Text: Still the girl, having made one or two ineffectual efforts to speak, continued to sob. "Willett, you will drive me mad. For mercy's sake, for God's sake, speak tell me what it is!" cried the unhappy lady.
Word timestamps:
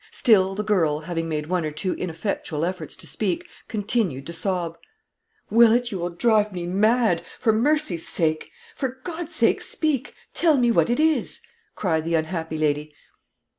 Still 0.09 0.55
the 0.55 0.63
girl, 0.63 1.01
having 1.01 1.29
made 1.29 1.45
one 1.45 1.63
or 1.63 1.69
two 1.69 1.93
ineffectual 1.93 2.65
efforts 2.65 2.95
to 2.95 3.05
speak, 3.05 3.47
continued 3.67 4.25
to 4.25 4.33
sob. 4.33 4.79
"Willett, 5.51 5.91
you 5.91 5.99
will 5.99 6.09
drive 6.09 6.51
me 6.51 6.65
mad. 6.65 7.21
For 7.37 7.53
mercy's 7.53 8.07
sake, 8.07 8.49
for 8.75 8.99
God's 9.03 9.35
sake, 9.35 9.61
speak 9.61 10.15
tell 10.33 10.57
me 10.57 10.71
what 10.71 10.89
it 10.89 10.99
is!" 10.99 11.41
cried 11.75 12.03
the 12.03 12.15
unhappy 12.15 12.57
lady. 12.57 12.95